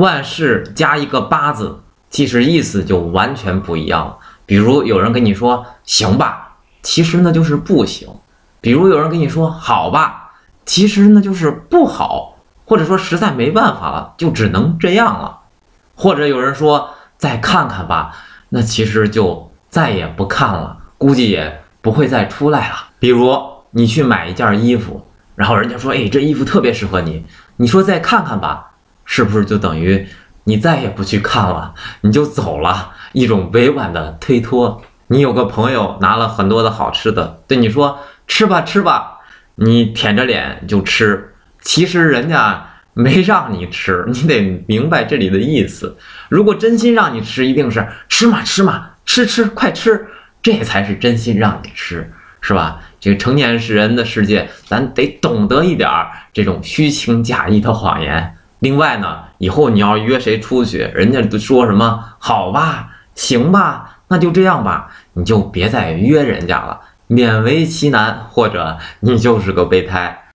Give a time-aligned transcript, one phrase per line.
[0.00, 4.16] 万事加一个八字，其实意思就完全不一样了。
[4.46, 8.08] 比如有人跟你说行吧，其实那就是不行；
[8.62, 10.32] 比如有人跟你说好吧，
[10.64, 15.40] 其实那就是不好，或者说实在没办法了，就只能这样了。
[15.94, 18.16] 或者有人说再看看吧，
[18.48, 22.76] 那其实就再也不看了，估计也不会再出来了。
[22.98, 23.38] 比如
[23.72, 27.26] 你去买一件衣服，然后人家说，哎，这衣服特别适合你，
[27.56, 28.69] 你说再看看吧。
[29.12, 30.06] 是不是就等于
[30.44, 32.92] 你再也不去看了，你就走了？
[33.12, 34.80] 一种委婉的推脱。
[35.08, 39.18] 你有个朋友拿了很多的好吃的，对你说吃吧吃吧，
[39.56, 41.34] 你舔着脸就吃。
[41.60, 45.96] 其实人家没让你吃，你得明白这里的意思。
[46.28, 50.06] 如果真心让你吃，一定是吃嘛吃嘛，吃吃快吃，
[50.40, 52.08] 这才是真心让你吃，
[52.40, 52.80] 是吧？
[53.00, 58.36] 这个成年人的世界，咱得懂得一点儿这种虚情假意的谎言。
[58.60, 70.24] 另外呢，以后你要约谁出去，人家都说什么好吧，行吧，那就这样吧，你就别再约人家了，勉为其难，或者你就是个备胎。